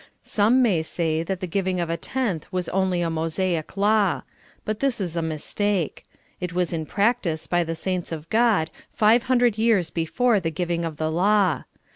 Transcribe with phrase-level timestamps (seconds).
[0.23, 4.23] Some may say that the giving of a tenth was only a Mosaic law;
[4.65, 6.07] but this is a mistake;
[6.39, 10.71] it was in practice by the saints of God five hundred 3'ears before the giv
[10.71, 11.65] ing of the law.